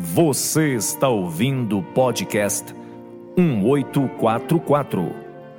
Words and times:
Você 0.00 0.76
está 0.76 1.08
ouvindo 1.08 1.80
o 1.80 1.82
podcast 1.82 2.72
1844 3.36 5.12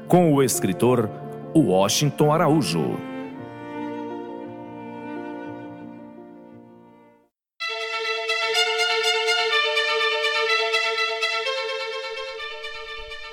com 0.07 0.33
o 0.33 0.41
escritor 0.41 1.09
Washington 1.53 2.31
Araújo. 2.31 2.95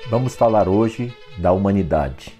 Vamos 0.09 0.35
falar 0.35 0.67
hoje 0.67 1.15
da 1.37 1.53
humanidade. 1.53 2.37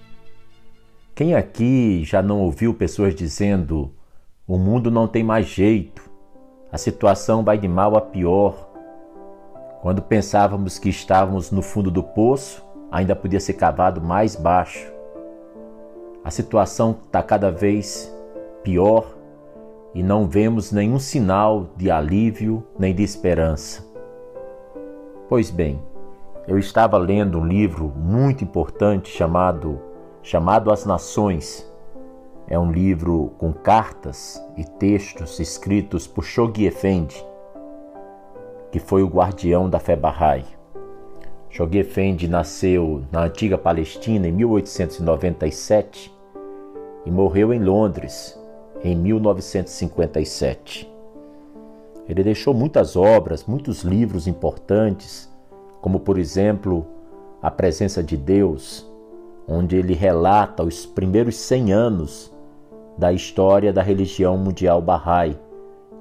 Quem 1.16 1.36
aqui 1.36 2.04
já 2.04 2.22
não 2.22 2.42
ouviu 2.42 2.74
pessoas 2.74 3.16
dizendo: 3.16 3.94
o 4.46 4.58
mundo 4.58 4.92
não 4.92 5.08
tem 5.08 5.24
mais 5.24 5.48
jeito, 5.48 6.07
a 6.72 6.78
situação 6.78 7.44
vai 7.44 7.58
de 7.58 7.68
mal 7.68 7.96
a 7.96 8.02
pior. 8.02 8.68
Quando 9.82 10.02
pensávamos 10.02 10.78
que 10.78 10.90
estávamos 10.90 11.52
no 11.52 11.62
fundo 11.62 11.90
do 11.90 12.04
poço, 12.04 12.66
ainda 12.92 13.16
podia 13.16 13.40
ser 13.40 13.54
cavado 13.54 14.02
mais 14.02 14.36
baixo. 14.36 14.92
A 16.24 16.32
situação 16.32 16.96
está 17.06 17.24
cada 17.24 17.52
vez 17.52 18.14
pior 18.64 19.16
e 19.94 20.04
não 20.04 20.28
vemos 20.28 20.72
nenhum 20.72 21.00
sinal 21.00 21.68
de 21.78 21.90
alívio 21.90 22.64
nem 22.78 22.94
de 22.94 23.02
esperança. 23.02 23.86
Pois 25.30 25.50
bem, 25.50 25.82
eu 26.48 26.58
estava 26.58 26.98
lendo 26.98 27.40
um 27.40 27.46
livro 27.46 27.94
muito 27.96 28.44
importante 28.44 29.10
chamado 29.10 29.80
chamado 30.22 30.72
As 30.72 30.86
Nações, 30.86 31.66
é 32.50 32.58
um 32.58 32.72
livro 32.72 33.34
com 33.38 33.52
cartas 33.52 34.42
e 34.56 34.64
textos 34.64 35.38
escritos 35.40 36.08
por 36.08 36.24
Shoghi 36.24 36.66
Effendi, 36.66 37.22
que 38.72 38.80
foi 38.80 39.04
o 39.04 39.08
guardião 39.08 39.70
da 39.70 39.80
fé 39.80 39.98
Bahá'í. 39.98 40.46
Shoghi 41.50 41.80
Effendi 41.80 42.28
nasceu 42.28 43.04
na 43.12 43.24
antiga 43.24 43.58
Palestina 43.58 44.30
em 44.30 44.32
1897 44.32 46.16
e 47.06 47.12
morreu 47.12 47.54
em 47.54 47.60
Londres 47.60 48.40
em 48.82 48.96
1957. 48.96 50.90
Ele 52.08 52.24
deixou 52.24 52.54
muitas 52.54 52.96
obras, 52.96 53.44
muitos 53.46 53.82
livros 53.84 54.26
importantes, 54.26 55.30
como 55.82 56.00
por 56.00 56.18
exemplo 56.18 56.86
A 57.42 57.52
Presença 57.52 58.02
de 58.02 58.16
Deus, 58.16 58.90
onde 59.46 59.76
ele 59.76 59.94
relata 59.94 60.64
os 60.64 60.86
primeiros 60.86 61.36
100 61.36 61.74
anos 61.74 62.37
da 62.98 63.14
história 63.14 63.72
da 63.72 63.82
religião 63.82 64.38
mundial 64.38 64.82
Bahá'í, 64.82 65.38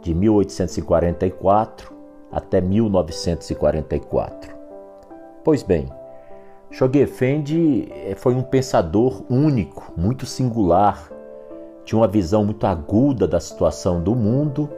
de 0.00 0.14
1844 0.14 1.94
até 2.32 2.60
1944. 2.60 4.56
Pois 5.44 5.62
bem, 5.62 5.88
Shoghi 6.70 7.00
Effendi 7.00 7.88
eh, 7.90 8.14
foi 8.16 8.34
um 8.34 8.42
pensador 8.42 9.22
único, 9.30 9.92
muito 9.96 10.26
singular, 10.26 11.10
tinha 11.84 11.98
uma 11.98 12.08
visão 12.08 12.44
muito 12.44 12.66
aguda 12.66 13.28
da 13.28 13.38
situação 13.38 14.02
do 14.02 14.14
mundo 14.14 14.68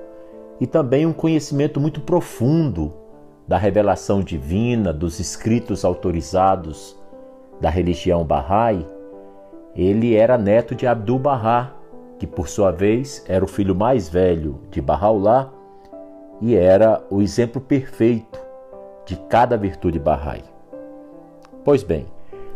e 0.61 0.67
também 0.67 1.07
um 1.07 1.13
conhecimento 1.13 1.81
muito 1.81 2.01
profundo 2.01 2.93
da 3.47 3.57
revelação 3.57 4.21
divina, 4.21 4.93
dos 4.93 5.19
escritos 5.19 5.85
autorizados 5.85 6.99
da 7.61 7.71
religião 7.71 8.25
Bahá'í. 8.25 8.85
Ele 9.75 10.15
era 10.15 10.37
neto 10.37 10.75
de 10.75 10.87
Abdu'l-Bahá, 10.87 11.78
que 12.19 12.27
por 12.27 12.49
sua 12.49 12.71
vez 12.71 13.25
era 13.29 13.45
o 13.45 13.49
filho 13.49 13.75
mais 13.75 14.09
velho 14.09 14.61
de 14.71 14.81
Bahá'u'lláh 14.81 15.51
e 16.41 16.55
era 16.55 17.03
o 17.11 17.23
exemplo 17.23 17.61
perfeito 17.61 18.39
de 19.07 19.17
cada 19.29 19.57
virtude 19.57 19.99
Bahá'í. 19.99 20.43
Pois 21.65 21.83
bem, 21.83 22.07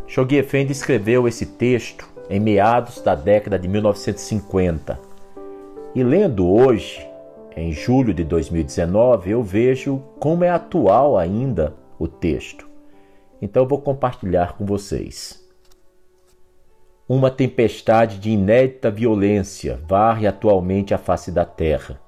Shoghi 0.06 0.36
Effendi 0.36 0.72
escreveu 0.72 1.26
esse 1.26 1.46
texto 1.46 2.08
em 2.28 2.40
meados 2.40 3.00
da 3.00 3.14
década 3.14 3.58
de 3.58 3.68
1950. 3.68 4.98
E 5.94 6.02
lendo 6.02 6.48
hoje, 6.48 7.06
em 7.56 7.72
julho 7.72 8.14
de 8.14 8.24
2019, 8.24 9.30
eu 9.30 9.42
vejo 9.42 10.02
como 10.18 10.44
é 10.44 10.50
atual 10.50 11.18
ainda 11.18 11.74
o 11.98 12.08
texto. 12.08 12.68
Então 13.40 13.64
eu 13.64 13.68
vou 13.68 13.80
compartilhar 13.80 14.56
com 14.56 14.64
vocês. 14.64 15.41
Uma 17.08 17.32
tempestade 17.32 18.20
de 18.20 18.30
inédita 18.30 18.88
violência 18.88 19.80
varre 19.88 20.24
atualmente 20.24 20.94
a 20.94 20.98
face 20.98 21.32
da 21.32 21.44
terra, 21.44 22.00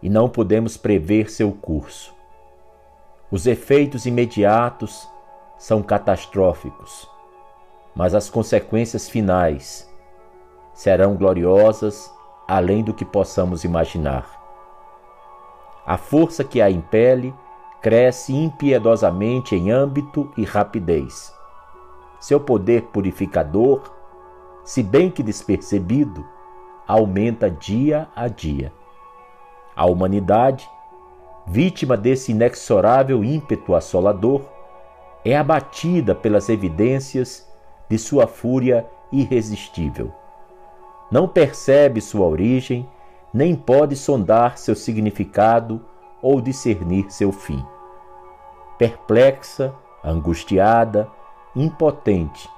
e 0.00 0.08
não 0.08 0.28
podemos 0.28 0.76
prever 0.76 1.28
seu 1.28 1.50
curso. 1.50 2.14
Os 3.32 3.48
efeitos 3.48 4.06
imediatos 4.06 5.08
são 5.58 5.82
catastróficos, 5.82 7.10
mas 7.96 8.14
as 8.14 8.30
consequências 8.30 9.08
finais 9.08 9.92
serão 10.72 11.16
gloriosas 11.16 12.08
além 12.46 12.84
do 12.84 12.94
que 12.94 13.04
possamos 13.04 13.64
imaginar. 13.64 14.30
A 15.84 15.98
força 15.98 16.44
que 16.44 16.62
a 16.62 16.70
impele 16.70 17.34
cresce 17.82 18.32
impiedosamente 18.32 19.56
em 19.56 19.72
âmbito 19.72 20.32
e 20.36 20.44
rapidez. 20.44 21.34
Seu 22.20 22.38
poder 22.38 22.82
purificador 22.84 23.95
se 24.66 24.82
bem 24.82 25.08
que 25.12 25.22
despercebido, 25.22 26.26
aumenta 26.88 27.48
dia 27.48 28.08
a 28.16 28.26
dia. 28.26 28.72
A 29.76 29.86
humanidade, 29.86 30.68
vítima 31.46 31.96
desse 31.96 32.32
inexorável 32.32 33.22
ímpeto 33.22 33.76
assolador, 33.76 34.42
é 35.24 35.36
abatida 35.36 36.16
pelas 36.16 36.48
evidências 36.48 37.48
de 37.88 37.96
sua 37.96 38.26
fúria 38.26 38.84
irresistível. 39.12 40.12
Não 41.12 41.28
percebe 41.28 42.00
sua 42.00 42.26
origem, 42.26 42.88
nem 43.32 43.54
pode 43.54 43.94
sondar 43.94 44.58
seu 44.58 44.74
significado 44.74 45.80
ou 46.20 46.40
discernir 46.40 47.08
seu 47.08 47.30
fim. 47.30 47.64
Perplexa, 48.76 49.72
angustiada, 50.02 51.08
impotente, 51.54 52.48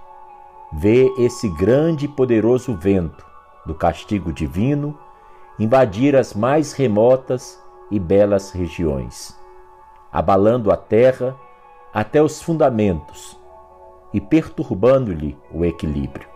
vê 0.72 1.12
esse 1.18 1.48
grande 1.48 2.04
e 2.04 2.08
poderoso 2.08 2.74
vento 2.74 3.24
do 3.64 3.74
castigo 3.74 4.32
divino 4.32 4.98
invadir 5.58 6.14
as 6.14 6.34
mais 6.34 6.72
remotas 6.72 7.60
e 7.90 7.98
belas 7.98 8.50
regiões, 8.50 9.36
abalando 10.12 10.70
a 10.70 10.76
terra 10.76 11.36
até 11.92 12.22
os 12.22 12.40
fundamentos 12.40 13.38
e 14.12 14.20
perturbando-lhe 14.20 15.36
o 15.52 15.64
equilíbrio. 15.64 16.28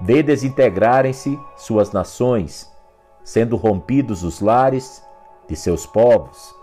Vê 0.00 0.22
desintegrarem-se 0.22 1.38
suas 1.56 1.90
nações, 1.92 2.70
sendo 3.24 3.56
rompidos 3.56 4.22
os 4.22 4.40
lares 4.40 5.02
de 5.48 5.56
seus 5.56 5.86
povos 5.86 6.54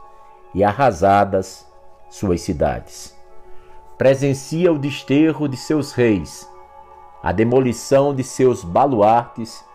e 0.54 0.64
arrasadas 0.64 1.68
suas 2.10 2.42
cidades. 2.42 3.16
Presencia 3.98 4.72
o 4.72 4.78
desterro 4.78 5.48
de 5.50 5.58
seus 5.58 5.92
reis 5.92 6.48
a 7.26 7.32
demolição 7.32 8.14
de 8.14 8.24
seus 8.24 8.64
baluartes 8.64 9.66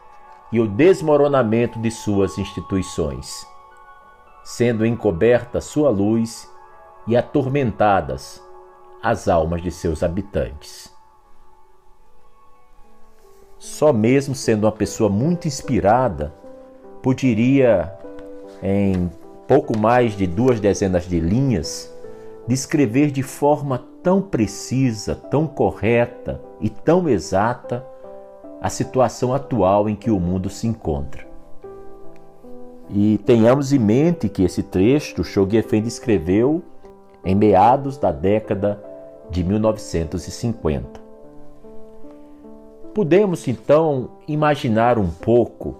e 0.52 0.60
o 0.60 0.68
desmoronamento 0.68 1.80
de 1.80 1.90
suas 1.90 2.38
instituições, 2.38 3.44
sendo 4.44 4.86
encoberta 4.86 5.60
sua 5.60 5.90
luz 5.90 6.48
e 7.08 7.16
atormentadas 7.16 8.40
as 9.02 9.26
almas 9.26 9.60
de 9.62 9.72
seus 9.72 10.04
habitantes. 10.04 10.94
Só 13.58 13.92
mesmo 13.92 14.32
sendo 14.32 14.62
uma 14.62 14.72
pessoa 14.72 15.10
muito 15.10 15.48
inspirada, 15.48 16.32
poderia, 17.02 17.92
em 18.62 19.10
pouco 19.48 19.76
mais 19.76 20.16
de 20.16 20.24
duas 20.24 20.60
dezenas 20.60 21.02
de 21.02 21.18
linhas, 21.18 21.92
descrever 22.46 23.10
de 23.10 23.24
forma 23.24 23.89
tão 24.02 24.20
precisa, 24.22 25.14
tão 25.14 25.46
correta 25.46 26.40
e 26.60 26.68
tão 26.68 27.08
exata 27.08 27.84
a 28.60 28.68
situação 28.68 29.34
atual 29.34 29.88
em 29.88 29.96
que 29.96 30.10
o 30.10 30.20
mundo 30.20 30.50
se 30.50 30.66
encontra. 30.66 31.26
E 32.88 33.18
tenhamos 33.18 33.72
em 33.72 33.78
mente 33.78 34.28
que 34.28 34.42
esse 34.42 34.62
trecho 34.62 35.22
Shoghi 35.22 35.56
Effendi 35.56 35.88
escreveu 35.88 36.62
em 37.24 37.34
meados 37.34 37.96
da 37.96 38.10
década 38.10 38.82
de 39.30 39.44
1950. 39.44 41.00
Podemos 42.92 43.46
então 43.46 44.10
imaginar 44.26 44.98
um 44.98 45.08
pouco 45.08 45.76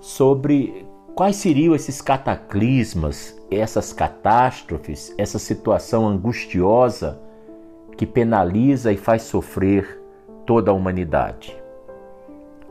sobre 0.00 0.86
quais 1.14 1.34
seriam 1.36 1.74
esses 1.74 2.00
cataclismas, 2.00 3.36
essas 3.50 3.92
catástrofes, 3.92 5.12
essa 5.18 5.38
situação 5.40 6.06
angustiosa 6.06 7.20
que 7.98 8.06
penaliza 8.06 8.90
e 8.90 8.96
faz 8.96 9.22
sofrer 9.22 10.00
toda 10.46 10.70
a 10.70 10.74
humanidade. 10.74 11.54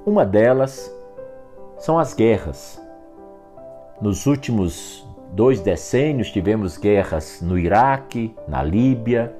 Uma 0.06 0.26
delas 0.26 0.92
são 1.78 2.00
as 2.00 2.14
guerras. 2.14 2.82
Nos 4.02 4.26
últimos 4.26 5.06
dois 5.34 5.60
decênios 5.60 6.32
tivemos 6.32 6.78
guerras 6.78 7.42
no 7.42 7.60
Iraque, 7.60 8.34
na 8.48 8.64
Líbia, 8.64 9.36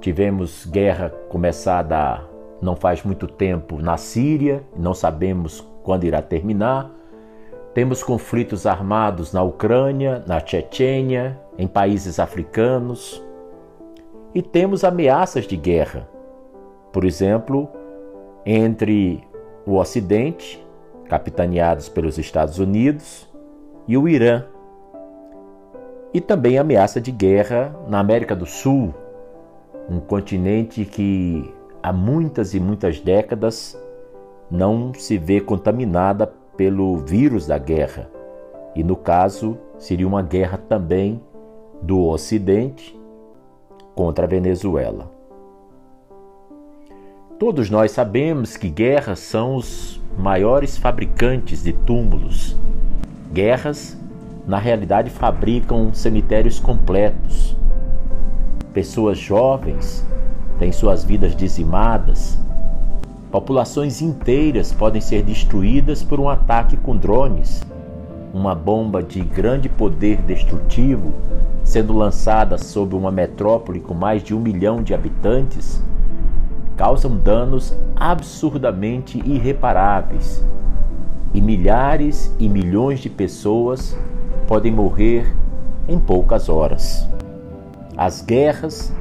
tivemos 0.00 0.66
guerra 0.66 1.10
começada 1.28 2.28
não 2.60 2.76
faz 2.76 3.02
muito 3.02 3.26
tempo 3.26 3.80
na 3.80 3.96
Síria, 3.96 4.62
não 4.76 4.94
sabemos 4.94 5.66
quando 5.82 6.04
irá 6.04 6.20
terminar. 6.22 6.90
Temos 7.74 8.02
conflitos 8.02 8.66
armados 8.66 9.32
na 9.32 9.42
Ucrânia, 9.42 10.22
na 10.26 10.38
Chechênia, 10.44 11.38
em 11.58 11.66
países 11.66 12.20
africanos. 12.20 13.22
E 14.34 14.40
temos 14.40 14.82
ameaças 14.82 15.46
de 15.46 15.56
guerra. 15.56 16.08
Por 16.90 17.04
exemplo, 17.04 17.68
entre 18.46 19.22
o 19.66 19.76
Ocidente, 19.76 20.66
capitaneados 21.06 21.88
pelos 21.88 22.16
Estados 22.16 22.58
Unidos, 22.58 23.30
e 23.86 23.96
o 23.96 24.08
Irã. 24.08 24.44
E 26.14 26.20
também 26.20 26.56
ameaça 26.56 27.00
de 27.00 27.10
guerra 27.10 27.74
na 27.88 27.98
América 27.98 28.34
do 28.34 28.46
Sul, 28.46 28.94
um 29.88 30.00
continente 30.00 30.84
que 30.84 31.52
há 31.82 31.92
muitas 31.92 32.54
e 32.54 32.60
muitas 32.60 33.00
décadas 33.00 33.78
não 34.50 34.94
se 34.94 35.18
vê 35.18 35.40
contaminada 35.40 36.26
pelo 36.56 36.96
vírus 36.98 37.46
da 37.46 37.58
guerra. 37.58 38.08
E 38.74 38.82
no 38.82 38.96
caso, 38.96 39.58
seria 39.78 40.06
uma 40.06 40.22
guerra 40.22 40.56
também 40.56 41.20
do 41.82 42.06
Ocidente 42.06 43.01
contra 43.94 44.24
a 44.24 44.28
Venezuela. 44.28 45.10
Todos 47.38 47.68
nós 47.68 47.90
sabemos 47.90 48.56
que 48.56 48.68
guerras 48.68 49.18
são 49.18 49.56
os 49.56 50.00
maiores 50.16 50.76
fabricantes 50.76 51.64
de 51.64 51.72
túmulos. 51.72 52.56
Guerras, 53.32 53.98
na 54.46 54.58
realidade, 54.58 55.10
fabricam 55.10 55.92
cemitérios 55.92 56.60
completos. 56.60 57.56
Pessoas 58.72 59.18
jovens 59.18 60.06
têm 60.58 60.70
suas 60.70 61.02
vidas 61.02 61.34
dizimadas. 61.34 62.38
Populações 63.30 64.00
inteiras 64.00 64.72
podem 64.72 65.00
ser 65.00 65.22
destruídas 65.22 66.02
por 66.04 66.20
um 66.20 66.28
ataque 66.28 66.76
com 66.76 66.96
drones. 66.96 67.60
Uma 68.32 68.54
bomba 68.54 69.02
de 69.02 69.20
grande 69.20 69.68
poder 69.68 70.18
destrutivo 70.18 71.12
sendo 71.72 71.94
lançada 71.94 72.58
sobre 72.58 72.94
uma 72.94 73.10
metrópole 73.10 73.80
com 73.80 73.94
mais 73.94 74.22
de 74.22 74.34
um 74.34 74.38
milhão 74.38 74.82
de 74.82 74.92
habitantes 74.92 75.82
causam 76.76 77.16
danos 77.16 77.74
absurdamente 77.96 79.18
irreparáveis 79.24 80.44
e 81.32 81.40
milhares 81.40 82.30
e 82.38 82.46
milhões 82.46 83.00
de 83.00 83.08
pessoas 83.08 83.96
podem 84.46 84.70
morrer 84.70 85.34
em 85.88 85.98
poucas 85.98 86.50
horas. 86.50 87.08
As 87.96 88.20
guerras 88.20 88.92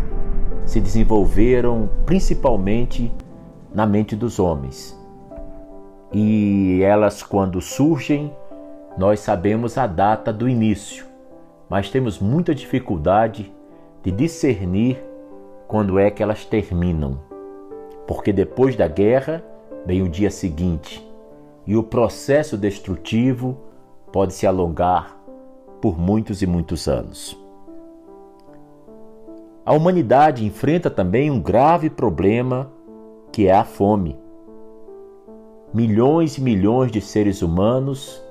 se 0.64 0.80
desenvolveram 0.80 1.90
principalmente 2.06 3.12
na 3.76 3.86
mente 3.86 4.16
dos 4.16 4.40
homens. 4.40 4.98
E 6.14 6.80
elas, 6.82 7.22
quando 7.22 7.60
surgem, 7.60 8.32
nós 8.98 9.20
sabemos 9.20 9.78
a 9.78 9.86
data 9.86 10.32
do 10.32 10.48
início, 10.48 11.11
mas 11.72 11.90
temos 11.90 12.20
muita 12.20 12.54
dificuldade 12.54 13.50
de 14.04 14.12
discernir 14.12 15.02
quando 15.70 15.98
é 15.98 16.12
que 16.12 16.22
elas 16.22 16.44
terminam 16.44 17.32
porque 18.06 18.34
depois 18.34 18.76
da 18.76 18.90
guerra 18.90 19.42
vem 19.86 20.02
o 20.02 20.10
dia 20.10 20.30
seguinte 20.30 21.02
e 21.66 21.78
o 21.78 21.82
processo 21.82 22.58
destrutivo 22.58 23.58
pode 24.12 24.34
se 24.34 24.46
alongar 24.46 25.18
por 25.82 25.98
muitos 25.98 26.42
e 26.42 26.46
muitos 26.46 26.90
anos. 26.90 27.40
A 29.66 29.72
humanidade 29.72 30.46
enfrenta 30.46 30.90
também 30.90 31.32
um 31.32 31.40
grave 31.40 31.90
problema 31.90 32.70
que 33.32 33.48
é 33.48 33.54
a 33.54 33.64
fome. 33.64 34.20
Milhões 35.74 36.38
e 36.38 36.42
milhões 36.42 36.92
de 36.92 37.00
seres 37.00 37.42
humanos 37.42 38.22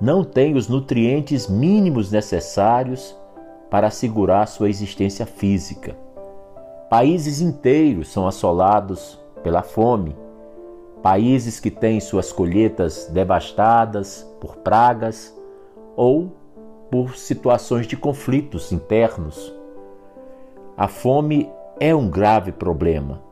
não 0.00 0.24
têm 0.24 0.54
os 0.54 0.68
nutrientes 0.68 1.46
mínimos 1.46 2.10
necessários 2.10 3.14
para 3.68 3.88
assegurar 3.88 4.48
sua 4.48 4.68
existência 4.68 5.26
física. 5.26 5.94
Países 6.88 7.40
inteiros 7.40 8.08
são 8.08 8.26
assolados 8.26 9.20
pela 9.42 9.62
fome, 9.62 10.16
países 11.02 11.60
que 11.60 11.70
têm 11.70 12.00
suas 12.00 12.32
colheitas 12.32 13.08
devastadas 13.12 14.26
por 14.40 14.56
pragas 14.56 15.36
ou 15.96 16.32
por 16.90 17.16
situações 17.16 17.86
de 17.86 17.96
conflitos 17.96 18.72
internos. 18.72 19.54
A 20.76 20.88
fome 20.88 21.50
é 21.78 21.94
um 21.94 22.08
grave 22.08 22.52
problema 22.52 23.22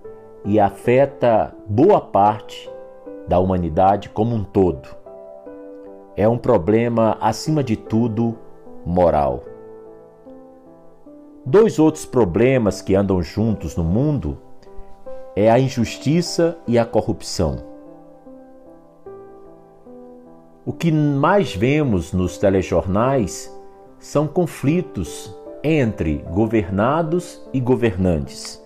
e 0.45 0.61
afeta 0.61 1.55
boa 1.67 2.01
parte 2.01 2.71
da 3.27 3.39
humanidade 3.39 4.09
como 4.09 4.35
um 4.35 4.45
todo. 4.45 4.89
É 6.19 6.29
um 6.29 6.37
problema, 6.37 7.17
acima 7.21 7.63
de 7.63 7.77
tudo, 7.77 8.37
moral. 8.85 9.45
Dois 11.47 11.79
outros 11.79 12.05
problemas 12.05 12.83
que 12.83 12.97
andam 12.97 13.23
juntos 13.23 13.77
no 13.77 13.85
mundo 13.85 14.37
é 15.37 15.49
a 15.49 15.61
injustiça 15.61 16.59
e 16.67 16.77
a 16.77 16.85
corrupção. 16.85 17.59
O 20.67 20.73
que 20.73 20.91
mais 20.91 21.55
vemos 21.55 22.13
nos 22.13 22.37
telejornais 22.37 23.57
são 24.01 24.27
conflitos 24.27 25.33
entre 25.63 26.17
governados 26.33 27.49
e 27.53 27.61
governantes. 27.61 28.61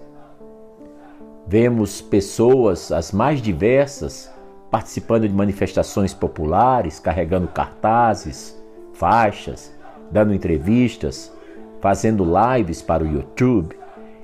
Vemos 1.46 2.00
pessoas, 2.00 2.90
as 2.90 3.12
mais 3.12 3.42
diversas, 3.42 4.32
participando 4.72 5.28
de 5.28 5.34
manifestações 5.34 6.14
populares, 6.14 6.98
carregando 6.98 7.46
cartazes, 7.46 8.58
faixas, 8.94 9.70
dando 10.10 10.32
entrevistas, 10.32 11.30
fazendo 11.78 12.24
lives 12.24 12.80
para 12.80 13.04
o 13.04 13.06
YouTube, 13.06 13.78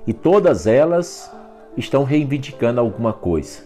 e 0.06 0.14
todas 0.14 0.66
elas 0.66 1.30
estão 1.76 2.02
reivindicando 2.02 2.80
alguma 2.80 3.12
coisa. 3.12 3.60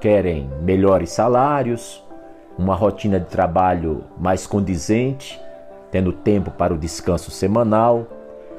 Querem 0.00 0.48
melhores 0.62 1.10
salários, 1.10 2.04
uma 2.56 2.76
rotina 2.76 3.18
de 3.18 3.26
trabalho 3.26 4.04
mais 4.16 4.46
condizente, 4.46 5.40
tendo 5.90 6.12
tempo 6.12 6.52
para 6.52 6.72
o 6.72 6.78
descanso 6.78 7.32
semanal, 7.32 8.06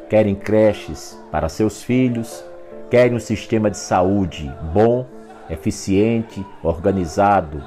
querem 0.09 0.36
creches 0.36 1.17
para 1.31 1.48
seus 1.48 1.81
filhos, 1.81 2.43
querem 2.89 3.15
um 3.15 3.22
sistema 3.22 3.72
de 3.72 3.77
saúde 3.77 4.53
bom, 4.74 5.05
eficiente, 5.50 6.46
organizado 6.63 7.63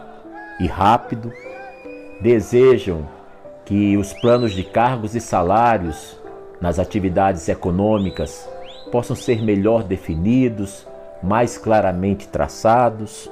e 0.58 0.66
rápido, 0.66 1.32
desejam 2.20 3.08
que 3.64 3.96
os 3.96 4.12
planos 4.12 4.52
de 4.52 4.64
cargos 4.64 5.14
e 5.14 5.20
salários 5.20 6.20
nas 6.60 6.78
atividades 6.78 7.48
econômicas 7.48 8.48
possam 8.90 9.16
ser 9.16 9.42
melhor 9.42 9.82
definidos, 9.82 10.86
mais 11.22 11.56
claramente 11.56 12.28
traçados 12.28 13.30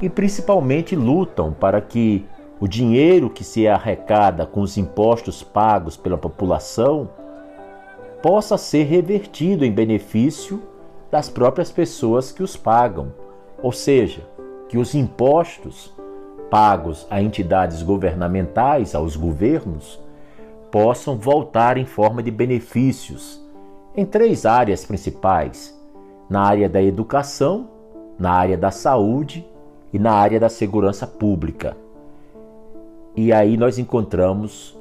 e 0.00 0.10
principalmente 0.10 0.96
lutam 0.96 1.52
para 1.52 1.80
que 1.80 2.26
o 2.58 2.66
dinheiro 2.66 3.30
que 3.30 3.44
se 3.44 3.66
arrecada 3.66 4.44
com 4.46 4.60
os 4.60 4.76
impostos 4.76 5.42
pagos 5.42 5.96
pela 5.96 6.18
população 6.18 7.08
possa 8.22 8.56
ser 8.56 8.84
revertido 8.84 9.64
em 9.64 9.72
benefício 9.72 10.62
das 11.10 11.28
próprias 11.28 11.70
pessoas 11.70 12.32
que 12.32 12.42
os 12.42 12.56
pagam, 12.56 13.12
ou 13.62 13.72
seja, 13.72 14.22
que 14.68 14.76
os 14.76 14.94
impostos 14.94 15.94
pagos 16.50 17.06
a 17.08 17.22
entidades 17.22 17.82
governamentais, 17.82 18.94
aos 18.94 19.16
governos, 19.16 20.00
possam 20.70 21.16
voltar 21.16 21.76
em 21.78 21.86
forma 21.86 22.22
de 22.22 22.30
benefícios 22.30 23.42
em 23.96 24.04
três 24.04 24.44
áreas 24.44 24.84
principais: 24.84 25.78
na 26.28 26.42
área 26.42 26.68
da 26.68 26.82
educação, 26.82 27.68
na 28.18 28.32
área 28.32 28.56
da 28.56 28.70
saúde 28.70 29.46
e 29.92 29.98
na 29.98 30.12
área 30.12 30.40
da 30.40 30.48
segurança 30.48 31.06
pública. 31.06 31.76
E 33.14 33.32
aí 33.32 33.56
nós 33.56 33.78
encontramos 33.78 34.78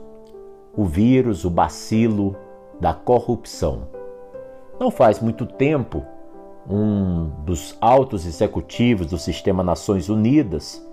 o 0.76 0.86
vírus, 0.86 1.44
o 1.44 1.50
bacilo 1.50 2.36
da 2.80 2.94
corrupção. 2.94 3.90
Não 4.80 4.90
faz 4.90 5.20
muito 5.20 5.46
tempo, 5.46 6.06
um 6.70 7.30
dos 7.44 7.78
altos 7.82 8.26
executivos 8.26 9.08
do 9.08 9.18
sistema 9.18 9.64
Nações 9.64 10.10
Unidas 10.10 10.86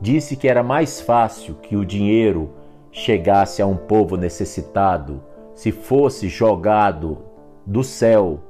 disse 0.00 0.36
que 0.36 0.48
era 0.48 0.62
mais 0.62 1.00
fácil 1.00 1.54
que 1.54 1.76
o 1.76 1.84
dinheiro 1.84 2.50
chegasse 2.92 3.62
a 3.62 3.66
um 3.66 3.76
povo 3.76 4.16
necessitado 4.16 5.22
se 5.54 5.72
fosse 5.72 6.28
jogado 6.28 7.18
do 7.66 7.82
céu 7.82 8.40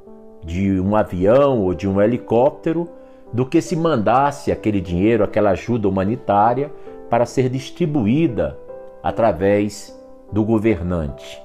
de 0.45 0.79
um 0.81 0.97
avião 0.97 1.63
ou 1.63 1.75
de 1.75 1.89
um 1.89 2.01
helicóptero 2.01 2.89
do 3.33 3.47
que 3.47 3.61
se 3.61 3.75
mandasse 3.75 4.53
aquele 4.53 4.81
dinheiro, 4.81 5.25
aquela 5.25 5.51
ajuda 5.51 5.89
humanitária 5.89 6.73
para 7.09 7.27
ser 7.27 7.49
distribuída 7.49 8.59
através 9.03 9.99
do 10.33 10.45
governante. 10.45 11.43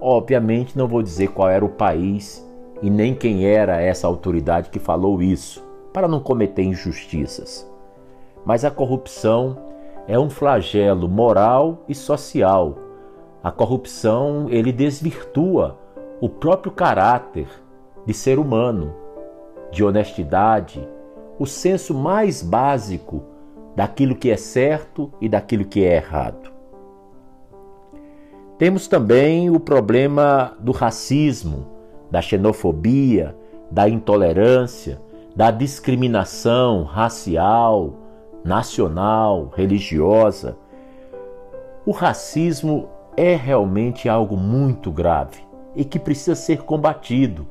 Obviamente 0.00 0.76
não 0.76 0.88
vou 0.88 1.02
dizer 1.02 1.28
qual 1.28 1.48
era 1.48 1.64
o 1.64 1.68
país 1.68 2.46
e 2.82 2.90
nem 2.90 3.14
quem 3.14 3.46
era 3.46 3.80
essa 3.80 4.06
autoridade 4.06 4.68
que 4.68 4.80
falou 4.80 5.22
isso, 5.22 5.64
para 5.92 6.08
não 6.08 6.20
cometer 6.20 6.64
injustiças. 6.64 7.70
Mas 8.44 8.64
a 8.64 8.70
corrupção 8.70 9.56
é 10.08 10.18
um 10.18 10.28
flagelo 10.28 11.08
moral 11.08 11.84
e 11.88 11.94
social. 11.94 12.76
A 13.42 13.52
corrupção 13.52 14.48
ele 14.50 14.72
desvirtua 14.72 15.78
o 16.20 16.28
próprio 16.28 16.72
caráter 16.72 17.46
de 18.04 18.12
ser 18.12 18.38
humano, 18.38 18.92
de 19.70 19.84
honestidade, 19.84 20.86
o 21.38 21.46
senso 21.46 21.94
mais 21.94 22.42
básico 22.42 23.22
daquilo 23.76 24.14
que 24.14 24.30
é 24.30 24.36
certo 24.36 25.12
e 25.20 25.28
daquilo 25.28 25.64
que 25.64 25.84
é 25.84 25.96
errado. 25.96 26.50
Temos 28.58 28.86
também 28.86 29.50
o 29.50 29.58
problema 29.58 30.56
do 30.60 30.72
racismo, 30.72 31.66
da 32.12 32.20
xenofobia, 32.20 33.34
da 33.70 33.88
intolerância, 33.88 35.00
da 35.34 35.50
discriminação 35.50 36.84
racial, 36.84 37.94
nacional, 38.44 39.50
religiosa. 39.56 40.58
O 41.86 41.90
racismo 41.90 42.86
é 43.16 43.34
realmente 43.34 44.10
algo 44.10 44.36
muito 44.36 44.90
grave 44.90 45.40
e 45.74 45.86
que 45.86 45.98
precisa 45.98 46.34
ser 46.34 46.58
combatido, 46.64 47.46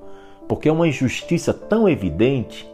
porque 0.48 0.70
é 0.70 0.72
uma 0.72 0.88
injustiça 0.88 1.52
tão 1.52 1.90
evidente. 1.90 2.72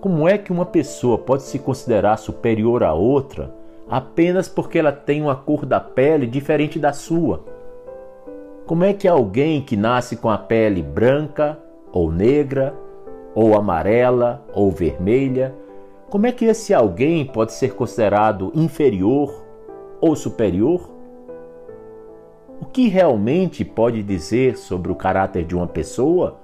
Como 0.00 0.28
é 0.28 0.38
que 0.38 0.52
uma 0.52 0.64
pessoa 0.64 1.18
pode 1.18 1.42
se 1.42 1.58
considerar 1.58 2.18
superior 2.18 2.84
a 2.84 2.94
outra 2.94 3.52
apenas 3.90 4.48
porque 4.48 4.78
ela 4.78 4.92
tem 4.92 5.22
uma 5.22 5.34
cor 5.34 5.66
da 5.66 5.80
pele 5.80 6.24
diferente 6.24 6.78
da 6.78 6.92
sua? 6.92 7.55
Como 8.66 8.82
é 8.82 8.92
que 8.92 9.06
alguém 9.06 9.62
que 9.62 9.76
nasce 9.76 10.16
com 10.16 10.28
a 10.28 10.36
pele 10.36 10.82
branca 10.82 11.56
ou 11.92 12.10
negra, 12.10 12.74
ou 13.32 13.54
amarela 13.54 14.44
ou 14.52 14.72
vermelha, 14.72 15.54
como 16.10 16.26
é 16.26 16.32
que 16.32 16.46
esse 16.46 16.74
alguém 16.74 17.24
pode 17.24 17.52
ser 17.52 17.74
considerado 17.74 18.50
inferior 18.56 19.44
ou 20.00 20.16
superior? 20.16 20.90
O 22.60 22.64
que 22.64 22.88
realmente 22.88 23.64
pode 23.64 24.02
dizer 24.02 24.56
sobre 24.56 24.90
o 24.90 24.96
caráter 24.96 25.44
de 25.44 25.54
uma 25.54 25.68
pessoa 25.68 26.36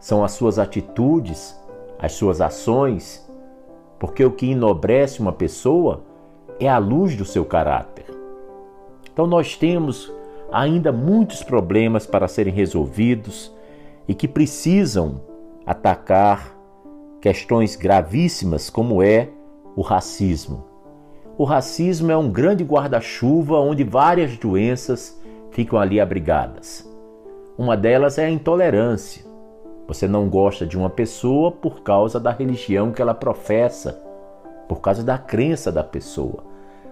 são 0.00 0.24
as 0.24 0.32
suas 0.32 0.58
atitudes, 0.58 1.56
as 1.96 2.12
suas 2.12 2.40
ações, 2.40 3.24
porque 4.00 4.24
o 4.24 4.32
que 4.32 4.50
enobrece 4.50 5.20
uma 5.20 5.32
pessoa 5.32 6.02
é 6.58 6.68
a 6.68 6.78
luz 6.78 7.14
do 7.14 7.24
seu 7.24 7.44
caráter. 7.44 8.06
Então 9.12 9.28
nós 9.28 9.56
temos 9.56 10.12
ainda 10.52 10.92
muitos 10.92 11.42
problemas 11.42 12.06
para 12.06 12.28
serem 12.28 12.52
resolvidos 12.52 13.52
e 14.08 14.14
que 14.14 14.28
precisam 14.28 15.20
atacar 15.64 16.56
questões 17.20 17.74
gravíssimas 17.76 18.70
como 18.70 19.02
é 19.02 19.28
o 19.74 19.82
racismo. 19.82 20.64
O 21.36 21.44
racismo 21.44 22.10
é 22.10 22.16
um 22.16 22.30
grande 22.30 22.64
guarda-chuva 22.64 23.58
onde 23.58 23.84
várias 23.84 24.38
doenças 24.38 25.20
ficam 25.50 25.78
ali 25.78 26.00
abrigadas. 26.00 26.88
Uma 27.58 27.76
delas 27.76 28.16
é 28.18 28.24
a 28.24 28.30
intolerância. 28.30 29.24
Você 29.88 30.08
não 30.08 30.28
gosta 30.28 30.66
de 30.66 30.76
uma 30.76 30.90
pessoa 30.90 31.52
por 31.52 31.82
causa 31.82 32.18
da 32.18 32.30
religião 32.30 32.92
que 32.92 33.02
ela 33.02 33.14
professa, 33.14 34.02
por 34.68 34.80
causa 34.80 35.02
da 35.02 35.18
crença 35.18 35.70
da 35.70 35.84
pessoa. 35.84 36.44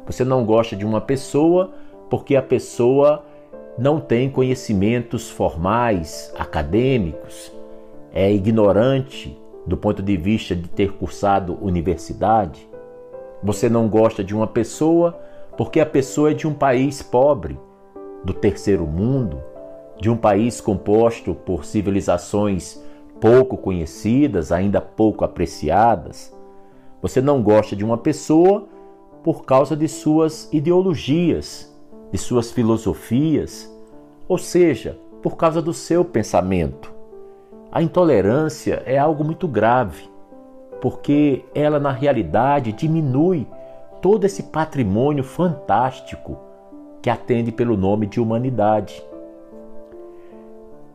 Você 0.06 0.24
não 0.24 0.44
gosta 0.44 0.76
de 0.76 0.84
uma 0.84 1.00
pessoa 1.00 1.72
porque 2.10 2.36
a 2.36 2.42
pessoa 2.42 3.24
não 3.76 4.00
tem 4.00 4.30
conhecimentos 4.30 5.28
formais, 5.28 6.32
acadêmicos, 6.38 7.52
é 8.12 8.32
ignorante 8.32 9.36
do 9.66 9.76
ponto 9.76 10.02
de 10.02 10.16
vista 10.16 10.54
de 10.54 10.68
ter 10.68 10.92
cursado 10.92 11.58
universidade. 11.60 12.68
Você 13.42 13.68
não 13.68 13.88
gosta 13.88 14.22
de 14.22 14.34
uma 14.34 14.46
pessoa 14.46 15.18
porque 15.56 15.80
a 15.80 15.86
pessoa 15.86 16.30
é 16.30 16.34
de 16.34 16.46
um 16.46 16.54
país 16.54 17.02
pobre, 17.02 17.58
do 18.24 18.32
terceiro 18.32 18.86
mundo, 18.86 19.42
de 20.00 20.08
um 20.08 20.16
país 20.16 20.60
composto 20.60 21.34
por 21.34 21.64
civilizações 21.64 22.82
pouco 23.20 23.56
conhecidas, 23.56 24.52
ainda 24.52 24.80
pouco 24.80 25.24
apreciadas. 25.24 26.34
Você 27.00 27.20
não 27.20 27.42
gosta 27.42 27.74
de 27.74 27.84
uma 27.84 27.98
pessoa 27.98 28.66
por 29.22 29.44
causa 29.44 29.76
de 29.76 29.88
suas 29.88 30.48
ideologias, 30.52 31.73
de 32.14 32.18
suas 32.18 32.52
filosofias, 32.52 33.68
ou 34.28 34.38
seja, 34.38 34.96
por 35.20 35.36
causa 35.36 35.60
do 35.60 35.72
seu 35.72 36.04
pensamento. 36.04 36.94
A 37.72 37.82
intolerância 37.82 38.84
é 38.86 38.96
algo 38.96 39.24
muito 39.24 39.48
grave, 39.48 40.08
porque 40.80 41.44
ela 41.52 41.80
na 41.80 41.90
realidade 41.90 42.70
diminui 42.70 43.48
todo 44.00 44.26
esse 44.26 44.44
patrimônio 44.44 45.24
fantástico 45.24 46.38
que 47.02 47.10
atende 47.10 47.50
pelo 47.50 47.76
nome 47.76 48.06
de 48.06 48.20
humanidade. 48.20 49.04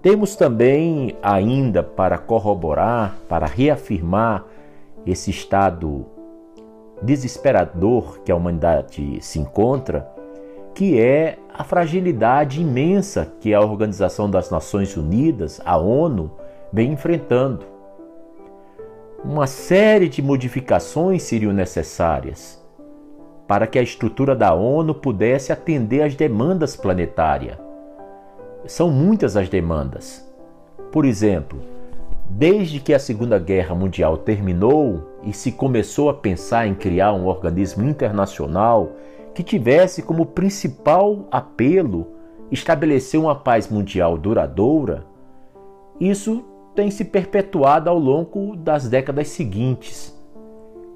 Temos 0.01 0.37
também 0.37 1.17
ainda 1.21 1.83
para 1.83 2.17
corroborar, 2.17 3.17
para 3.27 3.45
reafirmar 3.45 4.45
esse 5.05 5.31
estado 5.31 6.05
desesperador 7.01 8.21
que 8.21 8.31
a 8.31 8.35
humanidade 8.37 9.19
se 9.19 9.37
encontra, 9.37 10.17
que 10.79 10.97
é 10.97 11.37
a 11.53 11.61
fragilidade 11.61 12.61
imensa 12.61 13.33
que 13.41 13.53
a 13.53 13.59
Organização 13.59 14.31
das 14.31 14.49
Nações 14.49 14.95
Unidas, 14.95 15.59
a 15.65 15.75
ONU, 15.75 16.31
vem 16.71 16.93
enfrentando. 16.93 17.65
Uma 19.21 19.45
série 19.45 20.07
de 20.07 20.21
modificações 20.21 21.23
seriam 21.23 21.51
necessárias 21.51 22.65
para 23.45 23.67
que 23.67 23.77
a 23.77 23.81
estrutura 23.81 24.33
da 24.33 24.53
ONU 24.53 24.95
pudesse 24.95 25.51
atender 25.51 26.01
às 26.01 26.15
demandas 26.15 26.77
planetárias. 26.77 27.57
São 28.65 28.89
muitas 28.89 29.35
as 29.35 29.49
demandas. 29.49 30.25
Por 30.93 31.03
exemplo, 31.03 31.59
desde 32.29 32.79
que 32.79 32.93
a 32.93 32.99
Segunda 32.99 33.37
Guerra 33.37 33.75
Mundial 33.75 34.15
terminou 34.15 35.09
e 35.25 35.33
se 35.33 35.51
começou 35.51 36.09
a 36.09 36.13
pensar 36.13 36.67
em 36.67 36.73
criar 36.73 37.11
um 37.11 37.25
organismo 37.25 37.83
internacional 37.83 38.93
que 39.33 39.43
tivesse 39.43 40.01
como 40.01 40.25
principal 40.25 41.27
apelo 41.31 42.07
estabelecer 42.51 43.19
uma 43.19 43.35
paz 43.35 43.69
mundial 43.69 44.17
duradoura, 44.17 45.05
isso 45.99 46.43
tem 46.75 46.89
se 46.89 47.05
perpetuado 47.05 47.89
ao 47.89 47.99
longo 47.99 48.55
das 48.55 48.87
décadas 48.87 49.27
seguintes. 49.29 50.17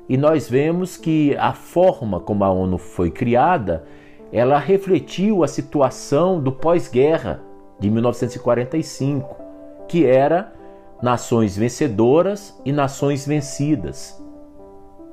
E 0.08 0.18
nós 0.18 0.50
vemos 0.50 0.98
que 0.98 1.36
a 1.38 1.54
forma 1.54 2.20
como 2.20 2.44
a 2.44 2.52
ONU 2.52 2.78
foi 2.78 3.10
criada, 3.10 3.84
ela 4.32 4.58
refletiu 4.58 5.44
a 5.44 5.48
situação 5.48 6.42
do 6.42 6.52
pós-guerra 6.52 7.42
de 7.80 7.90
1945, 7.90 9.36
que 9.88 10.06
era 10.06 10.54
nações 11.02 11.58
vencedoras 11.58 12.60
e 12.66 12.72
nações 12.72 13.28
vencidas. 13.28 14.22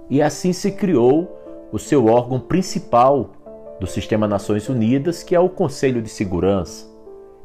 E 0.09 0.23
assim 0.23 0.53
se 0.53 0.73
criou 0.73 1.40
o 1.73 1.79
seu 1.79 2.07
órgão 2.07 2.41
principal 2.41 3.31
do 3.79 3.87
Sistema 3.87 4.27
Nações 4.27 4.69
Unidas, 4.69 5.23
que 5.23 5.35
é 5.35 5.41
o 5.41 5.49
Conselho 5.49 6.03
de 6.03 6.09
Segurança. 6.09 6.87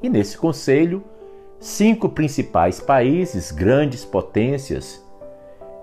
E 0.01 0.09
nesse 0.09 0.37
conselho, 0.37 1.03
cinco 1.59 2.09
principais 2.09 2.79
países, 2.79 3.51
grandes 3.51 4.03
potências, 4.03 5.03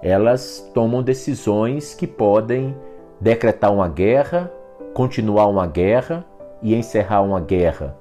elas 0.03 0.71
tomam 0.75 1.03
decisões 1.03 1.95
que 1.95 2.07
podem 2.07 2.77
decretar 3.21 3.73
uma 3.73 3.89
guerra, 3.89 4.53
continuar 4.93 5.47
uma 5.47 5.67
guerra 5.67 6.25
e 6.61 6.75
encerrar 6.75 7.23
uma 7.23 7.41
guerra. 7.41 7.97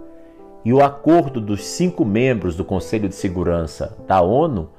E 0.66 0.74
o 0.74 0.84
acordo 0.84 1.40
dos 1.40 1.66
cinco 1.66 2.04
membros 2.04 2.56
do 2.56 2.66
Conselho 2.66 3.08
de 3.08 3.16
Segurança 3.16 3.98
da 4.08 4.22
ONU 4.22 4.70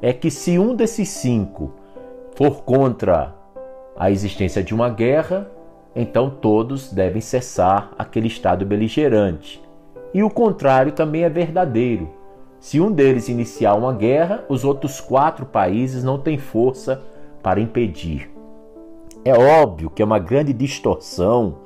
é 0.00 0.12
que 0.12 0.30
se 0.30 0.58
um 0.58 0.74
desses 0.74 1.08
cinco 1.08 1.72
for 2.34 2.62
contra 2.62 3.34
a 3.98 4.12
existência 4.12 4.62
de 4.62 4.72
uma 4.72 4.88
guerra, 4.88 5.50
então 5.94 6.30
todos 6.30 6.92
devem 6.92 7.20
cessar 7.20 7.90
aquele 7.98 8.28
estado 8.28 8.64
beligerante. 8.64 9.60
E 10.14 10.22
o 10.22 10.30
contrário 10.30 10.92
também 10.92 11.24
é 11.24 11.28
verdadeiro. 11.28 12.08
Se 12.60 12.80
um 12.80 12.92
deles 12.92 13.28
iniciar 13.28 13.74
uma 13.74 13.92
guerra, 13.92 14.44
os 14.48 14.64
outros 14.64 15.00
quatro 15.00 15.44
países 15.44 16.04
não 16.04 16.16
têm 16.16 16.38
força 16.38 17.02
para 17.42 17.60
impedir. 17.60 18.30
É 19.24 19.36
óbvio 19.36 19.90
que 19.90 20.00
é 20.00 20.04
uma 20.04 20.20
grande 20.20 20.52
distorção, 20.52 21.56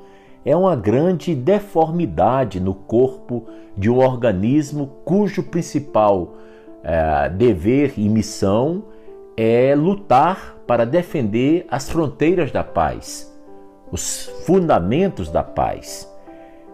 é 0.43 0.55
uma 0.55 0.75
grande 0.75 1.35
deformidade 1.35 2.59
no 2.59 2.73
corpo 2.73 3.45
de 3.77 3.91
um 3.91 3.99
organismo 3.99 4.87
cujo 5.05 5.43
principal 5.43 6.33
é, 6.83 7.29
dever 7.29 7.93
e 7.95 8.09
missão 8.09 8.83
é 9.37 9.73
lutar 9.75 10.52
para 10.65 10.85
defender 10.85 11.65
as 11.69 11.89
fronteiras 11.89 12.51
da 12.51 12.63
paz, 12.63 13.33
os 13.91 14.25
fundamentos 14.45 15.29
da 15.29 15.43
paz. 15.43 16.09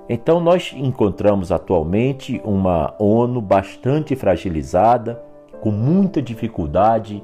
Então, 0.07 0.39
nós 0.39 0.73
encontramos 0.75 1.51
atualmente 1.51 2.41
uma 2.43 2.95
ONU 2.97 3.41
bastante 3.41 4.15
fragilizada, 4.15 5.23
com 5.61 5.71
muita 5.71 6.21
dificuldade 6.21 7.23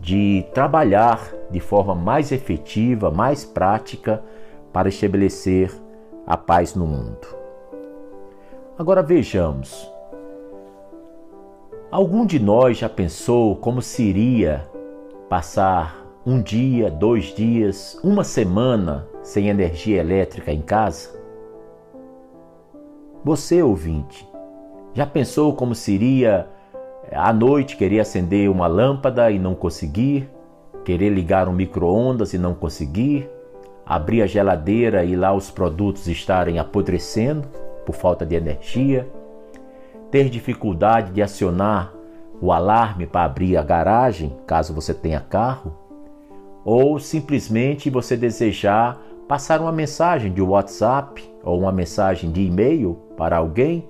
de 0.00 0.44
trabalhar 0.52 1.32
de 1.50 1.60
forma 1.60 1.94
mais 1.94 2.32
efetiva, 2.32 3.10
mais 3.10 3.44
prática, 3.44 4.22
para 4.72 4.88
estabelecer 4.88 5.72
a 6.26 6.36
paz 6.36 6.74
no 6.74 6.86
mundo. 6.86 7.26
Agora 8.78 9.02
vejamos. 9.02 9.90
Algum 11.90 12.26
de 12.26 12.38
nós 12.38 12.78
já 12.78 12.88
pensou 12.88 13.56
como 13.56 13.80
seria 13.80 14.68
passar 15.28 16.06
um 16.24 16.40
dia, 16.40 16.90
dois 16.90 17.34
dias, 17.34 17.98
uma 18.02 18.24
semana 18.24 19.06
sem 19.22 19.48
energia 19.48 20.00
elétrica 20.00 20.50
em 20.50 20.62
casa? 20.62 21.18
Você, 23.24 23.62
ouvinte, 23.62 24.26
já 24.94 25.04
pensou 25.04 25.54
como 25.54 25.74
seria 25.74 26.48
à 27.12 27.32
noite 27.32 27.76
querer 27.76 28.00
acender 28.00 28.50
uma 28.50 28.66
lâmpada 28.66 29.30
e 29.30 29.38
não 29.38 29.54
conseguir? 29.54 30.30
Querer 30.84 31.10
ligar 31.10 31.48
um 31.48 31.52
micro-ondas 31.52 32.32
e 32.32 32.38
não 32.38 32.54
conseguir? 32.54 33.28
Abrir 33.84 34.22
a 34.22 34.26
geladeira 34.26 35.04
e 35.04 35.14
lá 35.14 35.34
os 35.34 35.50
produtos 35.50 36.08
estarem 36.08 36.58
apodrecendo 36.58 37.46
por 37.84 37.94
falta 37.94 38.24
de 38.24 38.34
energia? 38.34 39.06
Ter 40.10 40.30
dificuldade 40.30 41.12
de 41.12 41.20
acionar 41.20 41.97
o 42.40 42.52
alarme 42.52 43.06
para 43.06 43.24
abrir 43.24 43.56
a 43.56 43.62
garagem, 43.62 44.36
caso 44.46 44.72
você 44.72 44.94
tenha 44.94 45.20
carro? 45.20 45.76
Ou 46.64 46.98
simplesmente 46.98 47.90
você 47.90 48.16
desejar 48.16 49.00
passar 49.28 49.60
uma 49.60 49.70
mensagem 49.70 50.32
de 50.32 50.40
WhatsApp 50.40 51.22
ou 51.44 51.60
uma 51.60 51.70
mensagem 51.70 52.32
de 52.32 52.46
e-mail 52.46 52.94
para 53.16 53.36
alguém, 53.36 53.86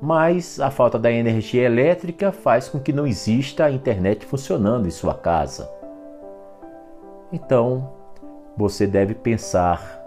mas 0.00 0.58
a 0.58 0.70
falta 0.70 0.98
da 0.98 1.12
energia 1.12 1.62
elétrica 1.62 2.32
faz 2.32 2.68
com 2.68 2.80
que 2.80 2.92
não 2.92 3.06
exista 3.06 3.66
a 3.66 3.70
internet 3.70 4.24
funcionando 4.24 4.86
em 4.86 4.90
sua 4.90 5.14
casa. 5.14 5.70
Então, 7.30 7.92
você 8.56 8.86
deve 8.86 9.14
pensar 9.14 10.00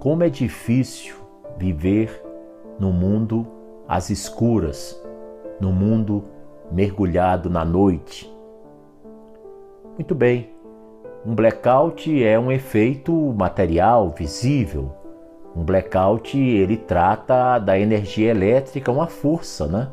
como 0.00 0.24
é 0.24 0.28
difícil 0.28 1.14
viver 1.56 2.20
no 2.78 2.92
mundo 2.92 3.46
às 3.86 4.10
escuras, 4.10 5.00
no 5.60 5.72
mundo 5.72 6.24
mergulhado 6.72 7.50
na 7.50 7.64
noite. 7.64 8.32
Muito 9.96 10.14
bem, 10.14 10.50
um 11.24 11.34
blackout 11.34 12.24
é 12.24 12.38
um 12.38 12.50
efeito 12.50 13.12
material, 13.36 14.10
visível. 14.16 14.90
Um 15.54 15.62
blackout 15.62 16.36
ele 16.36 16.76
trata 16.76 17.58
da 17.58 17.78
energia 17.78 18.30
elétrica, 18.30 18.90
uma 18.90 19.06
força, 19.06 19.66
né? 19.66 19.88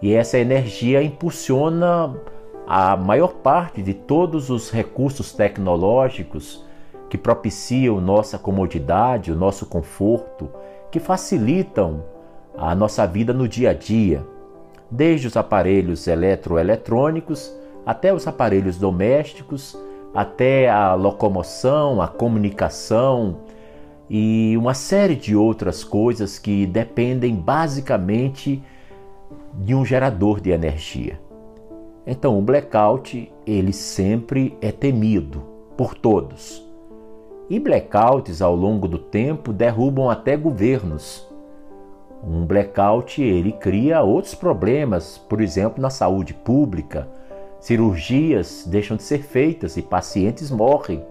E 0.00 0.14
essa 0.14 0.38
energia 0.38 1.02
impulsiona 1.02 2.16
a 2.66 2.96
maior 2.96 3.34
parte 3.34 3.82
de 3.82 3.92
todos 3.92 4.48
os 4.48 4.70
recursos 4.70 5.32
tecnológicos 5.32 6.64
que 7.10 7.18
propiciam 7.18 8.00
nossa 8.00 8.38
comodidade, 8.38 9.30
o 9.30 9.36
nosso 9.36 9.66
conforto, 9.66 10.48
que 10.90 10.98
facilitam 10.98 12.02
a 12.56 12.74
nossa 12.74 13.06
vida 13.06 13.32
no 13.32 13.46
dia 13.46 13.70
a 13.70 13.74
dia, 13.74 14.24
desde 14.90 15.26
os 15.26 15.36
aparelhos 15.36 16.06
eletroeletrônicos 16.06 17.54
até 17.86 18.12
os 18.12 18.26
aparelhos 18.26 18.76
domésticos 18.76 19.76
até 20.14 20.68
a 20.68 20.94
locomoção, 20.94 22.02
a 22.02 22.08
comunicação 22.08 23.36
e 24.08 24.56
uma 24.56 24.74
série 24.74 25.14
de 25.14 25.36
outras 25.36 25.84
coisas 25.84 26.38
que 26.38 26.66
dependem 26.66 27.34
basicamente 27.34 28.62
de 29.54 29.74
um 29.74 29.84
gerador 29.84 30.40
de 30.40 30.50
energia. 30.50 31.20
Então, 32.06 32.36
o 32.38 32.42
blackout, 32.42 33.32
ele 33.46 33.72
sempre 33.72 34.56
é 34.60 34.72
temido 34.72 35.42
por 35.76 35.94
todos. 35.94 36.66
E 37.48 37.58
blackouts 37.58 38.42
ao 38.42 38.54
longo 38.54 38.88
do 38.88 38.98
tempo 38.98 39.52
derrubam 39.52 40.08
até 40.10 40.36
governos. 40.36 41.28
Um 42.22 42.44
blackout 42.44 43.22
ele 43.22 43.52
cria 43.52 44.02
outros 44.02 44.34
problemas, 44.34 45.18
por 45.18 45.40
exemplo, 45.40 45.80
na 45.80 45.90
saúde 45.90 46.34
pública, 46.34 47.08
Cirurgias 47.60 48.64
deixam 48.66 48.96
de 48.96 49.02
ser 49.02 49.22
feitas 49.22 49.76
e 49.76 49.82
pacientes 49.82 50.50
morrem, 50.50 51.04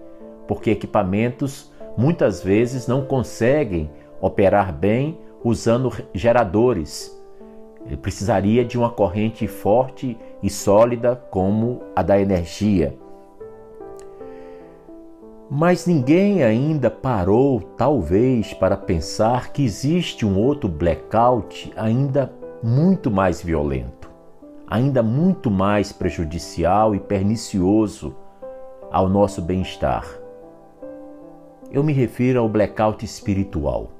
porque 0.48 0.72
equipamentos 0.72 1.72
muitas 1.96 2.42
vezes 2.42 2.88
não 2.88 3.04
conseguem 3.04 3.88
operar 4.20 4.72
bem 4.72 5.16
usando 5.44 5.92
geradores. 6.12 7.16
Ele 7.86 7.96
precisaria 7.96 8.64
de 8.64 8.76
uma 8.76 8.90
corrente 8.90 9.46
forte 9.46 10.18
e 10.42 10.50
sólida 10.50 11.14
como 11.30 11.82
a 11.94 12.02
da 12.02 12.20
energia. 12.20 12.98
Mas 15.50 15.86
ninguém 15.86 16.44
ainda 16.44 16.88
parou, 16.88 17.60
talvez, 17.60 18.54
para 18.54 18.76
pensar 18.76 19.52
que 19.52 19.64
existe 19.64 20.24
um 20.24 20.38
outro 20.38 20.68
blackout 20.68 21.72
ainda 21.76 22.32
muito 22.62 23.10
mais 23.10 23.42
violento 23.42 24.00
ainda 24.70 25.02
muito 25.02 25.50
mais 25.50 25.92
prejudicial 25.92 26.94
e 26.94 27.00
pernicioso 27.00 28.14
ao 28.92 29.08
nosso 29.08 29.42
bem-estar. 29.42 30.06
Eu 31.72 31.82
me 31.82 31.92
refiro 31.92 32.38
ao 32.38 32.48
blackout 32.48 33.04
espiritual. 33.04 33.90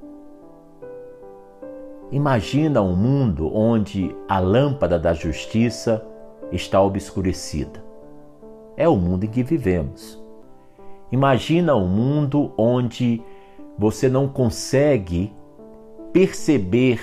Imagina 2.12 2.80
um 2.80 2.94
mundo 2.94 3.52
onde 3.52 4.14
a 4.28 4.38
lâmpada 4.38 4.98
da 4.98 5.12
justiça 5.12 6.04
está 6.52 6.80
obscurecida. 6.80 7.84
É 8.76 8.88
o 8.88 8.96
mundo 8.96 9.24
em 9.24 9.28
que 9.28 9.42
vivemos. 9.42 10.19
Imagina 11.12 11.74
um 11.74 11.88
mundo 11.88 12.52
onde 12.56 13.22
você 13.76 14.08
não 14.08 14.28
consegue 14.28 15.32
perceber 16.12 17.00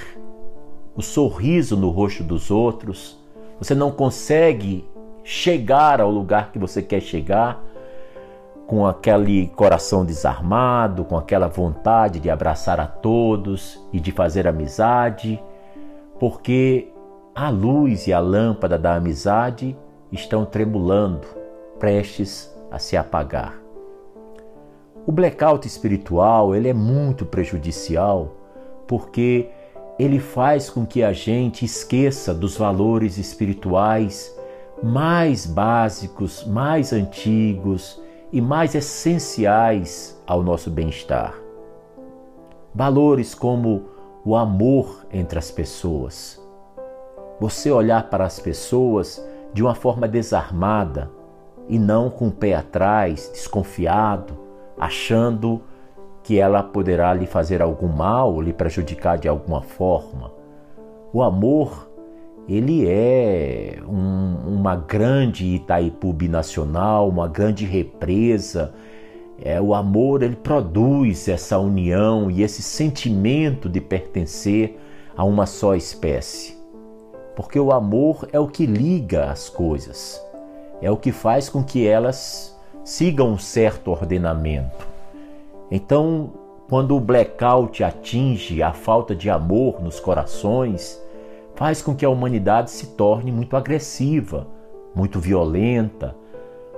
o 0.95 1.01
sorriso 1.01 1.75
no 1.75 1.89
rosto 1.89 2.23
dos 2.23 2.49
outros, 2.49 3.17
você 3.59 3.75
não 3.75 3.91
consegue 3.91 4.87
chegar 5.23 5.99
ao 5.99 6.09
lugar 6.09 6.51
que 6.51 6.59
você 6.59 6.81
quer 6.81 7.01
chegar 7.01 7.63
com 8.65 8.85
aquele 8.85 9.47
coração 9.47 10.05
desarmado, 10.05 11.05
com 11.05 11.17
aquela 11.17 11.47
vontade 11.47 12.19
de 12.19 12.29
abraçar 12.29 12.79
a 12.79 12.87
todos 12.87 13.81
e 13.93 13.99
de 13.99 14.11
fazer 14.11 14.47
amizade, 14.47 15.41
porque 16.19 16.89
a 17.33 17.49
luz 17.49 18.07
e 18.07 18.13
a 18.13 18.19
lâmpada 18.19 18.77
da 18.77 18.95
amizade 18.95 19.77
estão 20.11 20.45
tremulando, 20.45 21.27
prestes 21.79 22.53
a 22.71 22.79
se 22.79 22.97
apagar. 22.97 23.66
O 25.07 25.11
blackout 25.13 25.65
espiritual, 25.65 26.53
ele 26.53 26.67
é 26.67 26.73
muito 26.73 27.25
prejudicial 27.25 28.35
porque 28.85 29.49
ele 29.97 30.19
faz 30.19 30.69
com 30.69 30.85
que 30.85 31.01
a 31.01 31.13
gente 31.13 31.63
esqueça 31.63 32.33
dos 32.33 32.57
valores 32.57 33.17
espirituais 33.17 34.37
mais 34.83 35.45
básicos, 35.45 36.45
mais 36.45 36.91
antigos 36.91 38.01
e 38.33 38.41
mais 38.41 38.75
essenciais 38.75 40.21
ao 40.27 40.43
nosso 40.43 40.69
bem-estar. 40.69 41.33
Valores 42.75 43.33
como 43.33 43.85
o 44.25 44.35
amor 44.35 45.05
entre 45.09 45.39
as 45.39 45.49
pessoas. 45.49 46.37
Você 47.39 47.71
olhar 47.71 48.09
para 48.09 48.25
as 48.25 48.41
pessoas 48.41 49.25
de 49.53 49.63
uma 49.63 49.73
forma 49.73 50.05
desarmada 50.05 51.09
e 51.69 51.79
não 51.79 52.09
com 52.09 52.27
o 52.27 52.31
pé 52.31 52.55
atrás, 52.55 53.29
desconfiado, 53.33 54.46
achando 54.77 55.61
que 56.23 56.39
ela 56.39 56.61
poderá 56.61 57.13
lhe 57.13 57.25
fazer 57.25 57.61
algum 57.61 57.87
mal, 57.87 58.41
lhe 58.41 58.51
prejudicar 58.51 59.17
de 59.17 59.27
alguma 59.27 59.61
forma. 59.61 60.31
O 61.13 61.23
amor, 61.23 61.89
ele 62.49 62.85
é 62.87 63.77
um, 63.87 64.55
uma 64.55 64.75
grande 64.75 65.45
Itaipu 65.45 66.11
binacional, 66.11 67.07
uma 67.07 67.27
grande 67.27 67.65
represa. 67.65 68.73
É, 69.41 69.61
o 69.61 69.73
amor, 69.73 70.21
ele 70.21 70.35
produz 70.35 71.29
essa 71.29 71.57
união 71.57 72.29
e 72.29 72.43
esse 72.43 72.61
sentimento 72.61 73.69
de 73.69 73.79
pertencer 73.79 74.77
a 75.15 75.23
uma 75.23 75.45
só 75.45 75.75
espécie. 75.75 76.57
Porque 77.37 77.59
o 77.59 77.71
amor 77.71 78.27
é 78.33 78.39
o 78.39 78.47
que 78.47 78.65
liga 78.65 79.31
as 79.31 79.47
coisas, 79.47 80.21
é 80.81 80.91
o 80.91 80.97
que 80.97 81.11
faz 81.11 81.47
com 81.47 81.63
que 81.63 81.87
elas 81.87 82.56
sigam 82.87 83.31
um 83.31 83.37
certo 83.37 83.91
ordenamento. 83.91 84.87
Então, 85.69 86.31
quando 86.69 86.95
o 86.95 87.01
blackout 87.01 87.83
atinge 87.83 88.63
a 88.63 88.71
falta 88.71 89.13
de 89.13 89.29
amor 89.29 89.83
nos 89.83 89.99
corações, 89.99 90.97
faz 91.53 91.81
com 91.81 91.93
que 91.93 92.05
a 92.05 92.09
humanidade 92.09 92.71
se 92.71 92.95
torne 92.95 93.29
muito 93.29 93.57
agressiva, 93.57 94.47
muito 94.95 95.19
violenta, 95.19 96.15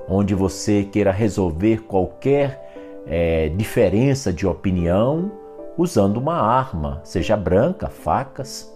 onde 0.08 0.34
você 0.34 0.84
queira 0.84 1.12
resolver 1.12 1.84
qualquer 1.84 3.04
é, 3.06 3.50
diferença 3.50 4.34
de 4.34 4.48
opinião 4.48 5.32
usando 5.78 6.18
uma 6.18 6.42
arma, 6.42 7.02
seja 7.04 7.38
branca, 7.38 7.88
facas, 7.88 8.76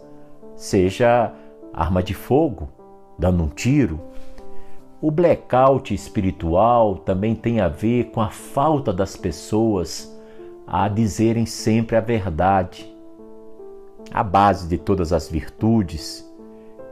seja 0.55 1.33
arma 1.73 2.03
de 2.03 2.13
fogo, 2.13 2.69
dando 3.17 3.41
um 3.41 3.49
tiro. 3.49 3.99
O 5.03 5.11
blackout 5.11 5.93
espiritual 5.93 6.95
também 6.95 7.35
tem 7.35 7.59
a 7.59 7.67
ver 7.67 8.05
com 8.11 8.21
a 8.21 8.29
falta 8.29 8.93
das 8.93 9.17
pessoas 9.17 10.17
a 10.65 10.87
dizerem 10.87 11.45
sempre 11.45 11.97
a 11.97 11.99
verdade. 11.99 12.89
A 14.13 14.23
base 14.23 14.65
de 14.65 14.77
todas 14.77 15.11
as 15.11 15.27
virtudes 15.27 16.25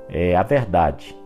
é 0.10 0.36
a 0.36 0.44
verdade. 0.44 1.18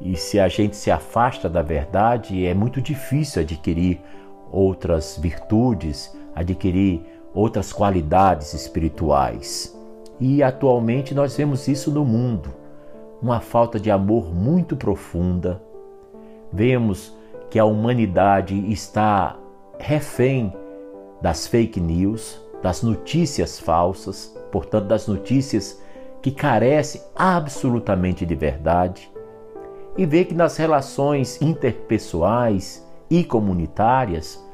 E 0.00 0.14
se 0.14 0.38
a 0.38 0.46
gente 0.46 0.76
se 0.76 0.92
afasta 0.92 1.48
da 1.48 1.60
verdade, 1.60 2.46
é 2.46 2.54
muito 2.54 2.80
difícil 2.80 3.42
adquirir 3.42 4.00
outras 4.52 5.18
virtudes, 5.20 6.16
adquirir 6.36 7.02
outras 7.34 7.72
qualidades 7.72 8.54
espirituais. 8.54 9.76
E 10.20 10.40
atualmente 10.40 11.16
nós 11.16 11.36
vemos 11.36 11.66
isso 11.66 11.90
no 11.90 12.04
mundo, 12.04 12.54
uma 13.20 13.40
falta 13.40 13.80
de 13.80 13.90
amor 13.90 14.32
muito 14.32 14.76
profunda. 14.76 15.66
Vemos 16.52 17.14
que 17.50 17.58
a 17.58 17.64
humanidade 17.64 18.54
está 18.70 19.36
refém 19.78 20.52
das 21.20 21.46
fake 21.46 21.80
news, 21.80 22.40
das 22.62 22.82
notícias 22.82 23.58
falsas, 23.58 24.36
portanto, 24.50 24.86
das 24.86 25.06
notícias 25.06 25.80
que 26.20 26.30
carecem 26.30 27.00
absolutamente 27.14 28.26
de 28.26 28.34
verdade, 28.34 29.10
e 29.96 30.04
vê 30.06 30.24
que 30.24 30.34
nas 30.34 30.56
relações 30.56 31.40
interpessoais 31.40 32.86
e 33.10 33.24
comunitárias 33.24 34.44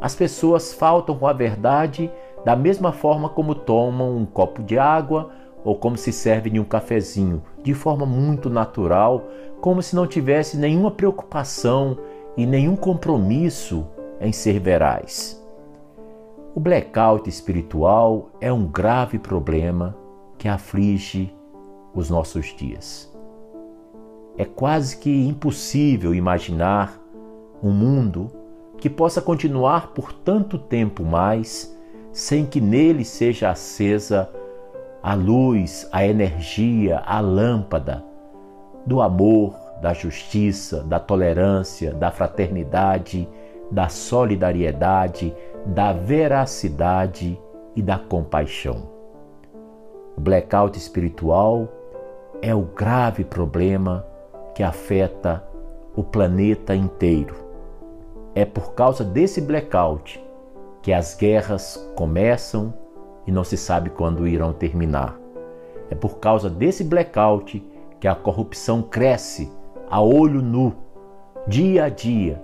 as 0.00 0.14
pessoas 0.14 0.72
faltam 0.72 1.18
com 1.18 1.26
a 1.26 1.32
verdade 1.32 2.10
da 2.44 2.56
mesma 2.56 2.90
forma 2.90 3.28
como 3.28 3.54
tomam 3.54 4.16
um 4.16 4.24
copo 4.24 4.62
de 4.62 4.78
água 4.78 5.30
ou 5.62 5.76
como 5.76 5.96
se 5.96 6.10
servem 6.10 6.58
um 6.58 6.64
cafezinho, 6.64 7.42
de 7.62 7.74
forma 7.74 8.06
muito 8.06 8.48
natural, 8.48 9.24
como 9.60 9.82
se 9.82 9.94
não 9.94 10.06
tivesse 10.06 10.56
nenhuma 10.56 10.90
preocupação 10.90 11.98
e 12.36 12.46
nenhum 12.46 12.76
compromisso 12.76 13.86
em 14.20 14.32
ser 14.32 14.58
veraz. 14.58 15.40
O 16.54 16.60
blackout 16.60 17.28
espiritual 17.28 18.30
é 18.40 18.52
um 18.52 18.66
grave 18.66 19.18
problema 19.18 19.96
que 20.36 20.48
aflige 20.48 21.34
os 21.94 22.10
nossos 22.10 22.46
dias. 22.56 23.12
É 24.36 24.44
quase 24.44 24.96
que 24.96 25.10
impossível 25.28 26.14
imaginar 26.14 27.00
um 27.62 27.70
mundo 27.70 28.30
que 28.78 28.88
possa 28.88 29.20
continuar 29.20 29.88
por 29.88 30.12
tanto 30.12 30.58
tempo 30.58 31.04
mais, 31.04 31.76
sem 32.12 32.46
que 32.46 32.60
nele 32.60 33.04
seja 33.04 33.50
acesa 33.50 34.30
a 35.02 35.14
luz, 35.14 35.88
a 35.92 36.04
energia, 36.04 37.02
a 37.06 37.20
lâmpada 37.20 38.04
do 38.86 39.00
amor, 39.00 39.54
da 39.80 39.92
justiça, 39.92 40.82
da 40.84 40.98
tolerância, 40.98 41.92
da 41.94 42.10
fraternidade, 42.10 43.28
da 43.70 43.88
solidariedade, 43.88 45.34
da 45.66 45.92
veracidade 45.92 47.40
e 47.74 47.82
da 47.82 47.98
compaixão. 47.98 48.88
O 50.16 50.20
blackout 50.20 50.76
espiritual 50.76 51.68
é 52.42 52.54
o 52.54 52.62
grave 52.62 53.24
problema 53.24 54.04
que 54.54 54.62
afeta 54.62 55.42
o 55.96 56.02
planeta 56.02 56.74
inteiro 56.74 57.50
é 58.34 58.44
por 58.44 58.74
causa 58.74 59.04
desse 59.04 59.40
blackout 59.40 60.22
que 60.82 60.92
as 60.92 61.14
guerras 61.14 61.76
começam 61.96 62.72
e 63.30 63.32
não 63.32 63.44
se 63.44 63.56
sabe 63.56 63.90
quando 63.90 64.26
irão 64.26 64.52
terminar. 64.52 65.16
É 65.88 65.94
por 65.94 66.18
causa 66.18 66.50
desse 66.50 66.82
blackout 66.82 67.64
que 68.00 68.08
a 68.08 68.14
corrupção 68.14 68.82
cresce 68.82 69.48
a 69.88 70.02
olho 70.02 70.42
nu, 70.42 70.74
dia 71.46 71.84
a 71.84 71.88
dia, 71.88 72.42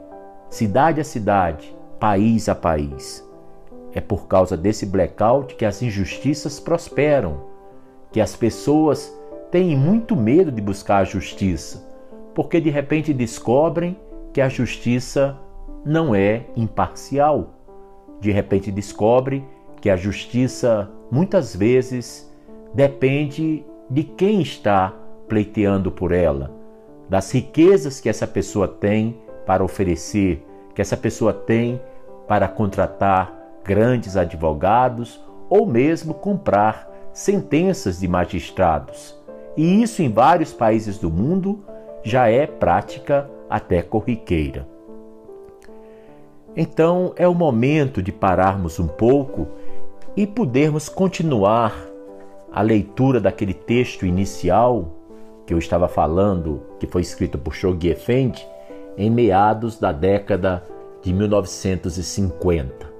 cidade 0.48 1.00
a 1.00 1.04
cidade, 1.04 1.76
país 1.98 2.48
a 2.48 2.54
país. 2.54 3.28
É 3.92 4.00
por 4.00 4.28
causa 4.28 4.56
desse 4.56 4.86
blackout 4.86 5.56
que 5.56 5.64
as 5.64 5.82
injustiças 5.82 6.60
prosperam, 6.60 7.40
que 8.12 8.20
as 8.20 8.36
pessoas 8.36 9.12
têm 9.50 9.76
muito 9.76 10.14
medo 10.14 10.52
de 10.52 10.62
buscar 10.62 10.98
a 10.98 11.04
justiça, 11.04 11.84
porque 12.32 12.60
de 12.60 12.70
repente 12.70 13.12
descobrem 13.12 13.98
que 14.32 14.40
a 14.40 14.48
justiça 14.48 15.36
não 15.84 16.14
é 16.14 16.46
imparcial. 16.54 17.54
De 18.20 18.30
repente 18.30 18.70
descobre 18.70 19.44
que 19.80 19.90
a 19.90 19.96
justiça 19.96 20.90
muitas 21.10 21.54
vezes 21.54 22.30
depende 22.74 23.64
de 23.88 24.02
quem 24.02 24.40
está 24.40 24.92
pleiteando 25.28 25.90
por 25.90 26.12
ela, 26.12 26.50
das 27.08 27.32
riquezas 27.32 28.00
que 28.00 28.08
essa 28.08 28.26
pessoa 28.26 28.66
tem 28.66 29.20
para 29.46 29.64
oferecer, 29.64 30.44
que 30.74 30.82
essa 30.82 30.96
pessoa 30.96 31.32
tem 31.32 31.80
para 32.26 32.48
contratar 32.48 33.32
grandes 33.64 34.16
advogados 34.16 35.20
ou 35.48 35.66
mesmo 35.66 36.14
comprar 36.14 36.90
sentenças 37.12 38.00
de 38.00 38.08
magistrados. 38.08 39.16
E 39.56 39.82
isso 39.82 40.02
em 40.02 40.10
vários 40.10 40.52
países 40.52 40.98
do 40.98 41.10
mundo 41.10 41.64
já 42.02 42.28
é 42.28 42.46
prática 42.46 43.28
até 43.48 43.82
corriqueira. 43.82 44.68
Então 46.56 47.12
é 47.16 47.26
o 47.28 47.34
momento 47.34 48.02
de 48.02 48.12
pararmos 48.12 48.78
um 48.78 48.86
pouco 48.86 49.48
e 50.16 50.26
podermos 50.26 50.88
continuar 50.88 51.74
a 52.50 52.62
leitura 52.62 53.20
daquele 53.20 53.52
texto 53.52 54.06
inicial 54.06 54.90
que 55.46 55.52
eu 55.52 55.58
estava 55.58 55.86
falando, 55.88 56.62
que 56.80 56.86
foi 56.86 57.02
escrito 57.02 57.36
por 57.36 57.54
Shoghi 57.54 57.90
Effendi 57.90 58.46
em 58.96 59.10
meados 59.10 59.78
da 59.78 59.92
década 59.92 60.64
de 61.02 61.12
1950. 61.12 62.90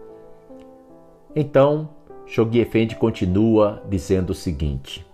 Então, 1.34 1.88
Shoghi 2.26 2.60
Effendi 2.60 2.96
continua 2.96 3.82
dizendo 3.88 4.30
o 4.30 4.34
seguinte: 4.34 5.06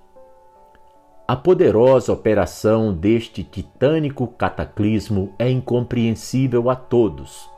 A 1.27 1.37
poderosa 1.37 2.13
operação 2.13 2.93
deste 2.93 3.45
titânico 3.45 4.27
cataclismo 4.27 5.33
é 5.39 5.49
incompreensível 5.49 6.69
a 6.69 6.75
todos 6.75 7.49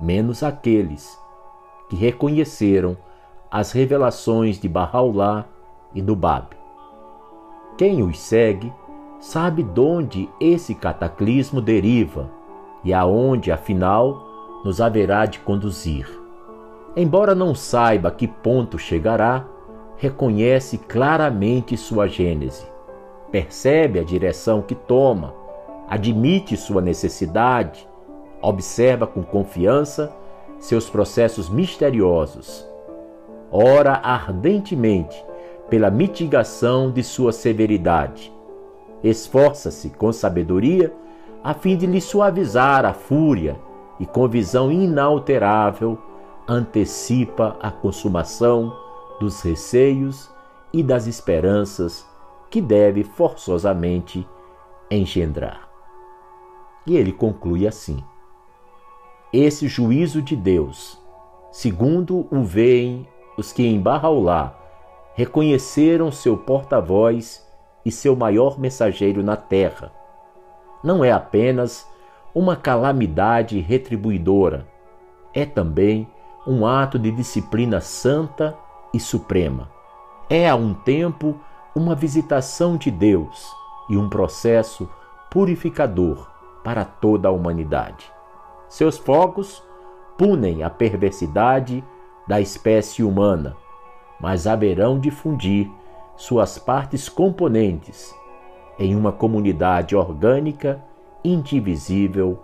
menos 0.00 0.44
aqueles 0.44 1.18
que 1.90 1.96
reconheceram 1.96 2.96
as 3.50 3.72
revelações 3.72 4.58
de 4.58 4.68
Bahá'u'lláh 4.68 5.44
e 5.94 6.02
do 6.02 6.14
Bab. 6.14 6.48
Quem 7.76 8.02
os 8.02 8.18
segue 8.18 8.72
sabe 9.20 9.62
de 9.62 9.80
onde 9.80 10.28
esse 10.40 10.74
cataclismo 10.74 11.60
deriva 11.60 12.30
e 12.84 12.92
aonde, 12.92 13.50
afinal, 13.50 14.60
nos 14.64 14.80
haverá 14.80 15.26
de 15.26 15.38
conduzir. 15.40 16.08
Embora 16.96 17.34
não 17.34 17.54
saiba 17.54 18.08
a 18.08 18.12
que 18.12 18.26
ponto 18.26 18.78
chegará, 18.78 19.44
reconhece 19.96 20.78
claramente 20.78 21.76
sua 21.76 22.06
gênese, 22.06 22.66
percebe 23.30 23.98
a 23.98 24.04
direção 24.04 24.62
que 24.62 24.74
toma, 24.74 25.34
admite 25.88 26.56
sua 26.56 26.80
necessidade 26.80 27.88
Observa 28.40 29.04
com 29.04 29.22
confiança 29.22 30.14
seus 30.60 30.88
processos 30.88 31.48
misteriosos. 31.48 32.67
Ora 33.50 33.94
ardentemente 34.02 35.24
pela 35.70 35.90
mitigação 35.90 36.90
de 36.90 37.02
sua 37.02 37.32
severidade. 37.32 38.32
Esforça-se 39.02 39.90
com 39.90 40.12
sabedoria 40.12 40.92
a 41.42 41.54
fim 41.54 41.76
de 41.76 41.86
lhe 41.86 42.00
suavizar 42.00 42.84
a 42.84 42.92
fúria 42.92 43.58
e 44.00 44.06
com 44.06 44.28
visão 44.28 44.70
inalterável 44.70 45.98
antecipa 46.48 47.56
a 47.60 47.70
consumação 47.70 48.74
dos 49.20 49.42
receios 49.42 50.30
e 50.72 50.82
das 50.82 51.06
esperanças 51.06 52.06
que 52.50 52.60
deve 52.60 53.04
forçosamente 53.04 54.26
engendrar. 54.90 55.68
E 56.86 56.96
ele 56.96 57.12
conclui 57.12 57.66
assim: 57.66 58.02
esse 59.32 59.68
juízo 59.68 60.22
de 60.22 60.34
Deus, 60.34 60.98
segundo 61.50 62.26
o 62.30 62.42
veem 62.42 63.06
os 63.38 63.52
que 63.52 63.64
em 63.64 63.80
Barraulá 63.80 64.52
reconheceram 65.14 66.10
seu 66.10 66.36
porta-voz 66.36 67.46
e 67.84 67.92
seu 67.92 68.16
maior 68.16 68.58
mensageiro 68.58 69.22
na 69.22 69.36
terra. 69.36 69.92
Não 70.82 71.04
é 71.04 71.12
apenas 71.12 71.86
uma 72.34 72.56
calamidade 72.56 73.60
retribuidora, 73.60 74.66
é 75.32 75.46
também 75.46 76.08
um 76.46 76.66
ato 76.66 76.98
de 76.98 77.12
disciplina 77.12 77.80
santa 77.80 78.56
e 78.92 78.98
suprema. 78.98 79.70
É 80.28 80.48
a 80.48 80.56
um 80.56 80.74
tempo 80.74 81.38
uma 81.74 81.94
visitação 81.94 82.76
de 82.76 82.90
Deus 82.90 83.48
e 83.88 83.96
um 83.96 84.08
processo 84.08 84.90
purificador 85.30 86.28
para 86.64 86.84
toda 86.84 87.28
a 87.28 87.32
humanidade. 87.32 88.10
Seus 88.68 88.98
fogos 88.98 89.62
punem 90.16 90.64
a 90.64 90.70
perversidade 90.70 91.84
da 92.28 92.40
espécie 92.40 93.02
humana, 93.02 93.56
mas 94.20 94.46
haverão 94.46 95.00
de 95.00 95.10
fundir 95.10 95.70
suas 96.14 96.58
partes 96.58 97.08
componentes 97.08 98.14
em 98.78 98.94
uma 98.94 99.10
comunidade 99.10 99.96
orgânica, 99.96 100.80
indivisível, 101.24 102.38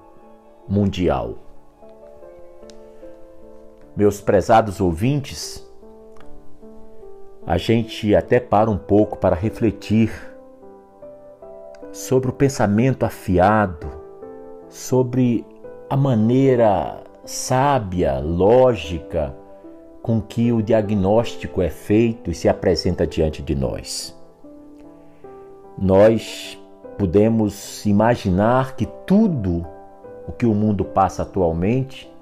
mundial. 0.66 1.34
Meus 3.94 4.20
prezados 4.20 4.80
ouvintes, 4.80 5.62
a 7.46 7.58
gente 7.58 8.14
até 8.16 8.40
para 8.40 8.70
um 8.70 8.78
pouco 8.78 9.18
para 9.18 9.36
refletir 9.36 10.10
sobre 11.92 12.30
o 12.30 12.32
pensamento 12.32 13.04
afiado, 13.04 13.86
sobre 14.68 15.46
a 15.88 15.96
maneira 15.96 17.02
sábia, 17.24 18.18
lógica, 18.18 19.43
com 20.04 20.20
que 20.20 20.52
o 20.52 20.60
diagnóstico 20.60 21.62
é 21.62 21.70
feito 21.70 22.30
e 22.30 22.34
se 22.34 22.46
apresenta 22.46 23.06
diante 23.06 23.40
de 23.40 23.54
nós. 23.54 24.14
Nós 25.78 26.62
podemos 26.98 27.86
imaginar 27.86 28.76
que 28.76 28.84
tudo 29.06 29.66
o 30.28 30.32
que 30.32 30.44
o 30.44 30.52
mundo 30.52 30.84
passa 30.84 31.22
atualmente 31.22 32.12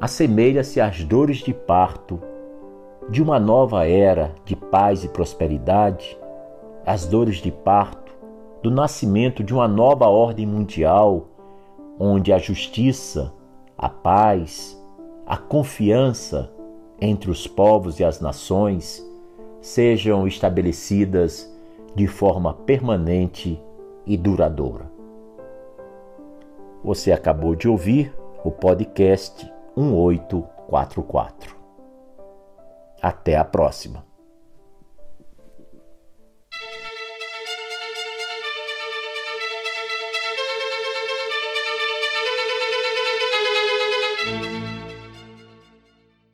assemelha-se 0.00 0.80
às 0.80 1.02
dores 1.02 1.38
de 1.38 1.52
parto 1.52 2.20
de 3.10 3.20
uma 3.20 3.40
nova 3.40 3.84
era 3.84 4.30
de 4.44 4.54
paz 4.54 5.02
e 5.02 5.08
prosperidade, 5.08 6.16
as 6.86 7.06
dores 7.06 7.38
de 7.38 7.50
parto 7.50 8.12
do 8.62 8.70
nascimento 8.70 9.42
de 9.42 9.52
uma 9.52 9.66
nova 9.66 10.06
ordem 10.06 10.46
mundial, 10.46 11.26
onde 11.98 12.32
a 12.32 12.38
justiça, 12.38 13.32
a 13.76 13.88
paz, 13.88 14.80
a 15.26 15.36
confiança 15.36 16.51
entre 17.02 17.30
os 17.32 17.48
povos 17.48 17.98
e 17.98 18.04
as 18.04 18.20
nações 18.20 19.04
sejam 19.60 20.24
estabelecidas 20.24 21.52
de 21.96 22.06
forma 22.06 22.54
permanente 22.54 23.60
e 24.06 24.16
duradoura. 24.16 24.88
Você 26.84 27.10
acabou 27.10 27.56
de 27.56 27.68
ouvir 27.68 28.16
o 28.44 28.52
podcast 28.52 29.52
1844. 29.76 31.56
Até 33.02 33.36
a 33.36 33.44
próxima! 33.44 34.11